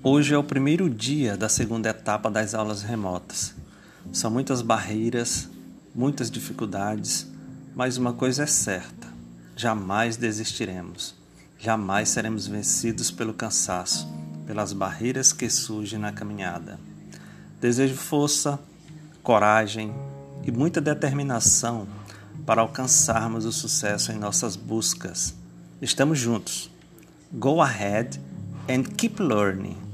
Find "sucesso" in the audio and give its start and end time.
23.50-24.12